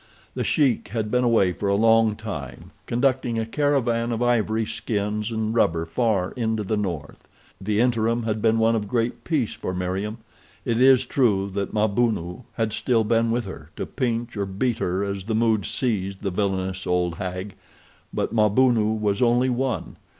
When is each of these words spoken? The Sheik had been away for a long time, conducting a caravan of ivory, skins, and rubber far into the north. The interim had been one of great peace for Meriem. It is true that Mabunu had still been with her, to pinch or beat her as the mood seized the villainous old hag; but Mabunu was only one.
The 0.33 0.43
Sheik 0.43 0.87
had 0.87 1.11
been 1.11 1.23
away 1.23 1.51
for 1.53 1.69
a 1.69 1.75
long 1.75 2.15
time, 2.15 2.71
conducting 2.87 3.37
a 3.37 3.45
caravan 3.45 4.11
of 4.11 4.23
ivory, 4.23 4.65
skins, 4.65 5.29
and 5.29 5.53
rubber 5.53 5.85
far 5.85 6.31
into 6.31 6.63
the 6.63 6.75
north. 6.75 7.27
The 7.61 7.79
interim 7.79 8.23
had 8.23 8.41
been 8.41 8.57
one 8.57 8.75
of 8.75 8.87
great 8.87 9.23
peace 9.23 9.53
for 9.53 9.75
Meriem. 9.75 10.17
It 10.65 10.81
is 10.81 11.05
true 11.05 11.51
that 11.53 11.71
Mabunu 11.71 12.45
had 12.53 12.73
still 12.73 13.03
been 13.03 13.29
with 13.29 13.45
her, 13.45 13.69
to 13.75 13.85
pinch 13.85 14.35
or 14.35 14.47
beat 14.47 14.79
her 14.79 15.03
as 15.03 15.25
the 15.25 15.35
mood 15.35 15.67
seized 15.67 16.23
the 16.23 16.31
villainous 16.31 16.87
old 16.87 17.17
hag; 17.19 17.53
but 18.11 18.33
Mabunu 18.33 18.99
was 18.99 19.21
only 19.21 19.49
one. 19.49 19.97